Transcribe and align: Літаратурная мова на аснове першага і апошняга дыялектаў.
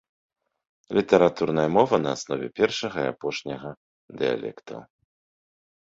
Літаратурная 0.99 1.67
мова 1.77 1.95
на 2.05 2.09
аснове 2.19 2.47
першага 2.61 2.99
і 3.07 3.11
апошняга 3.13 3.69
дыялектаў. 4.23 4.79